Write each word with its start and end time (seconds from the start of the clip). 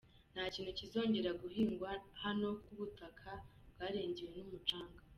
Nta 0.33 0.45
kintu 0.53 0.71
kizongera 0.79 1.31
guhingwa 1.41 1.89
hano 2.23 2.47
kuko 2.57 2.69
ubutaka 2.75 3.29
bwarengewe 3.73 4.31
n’umucanga. 4.37 5.01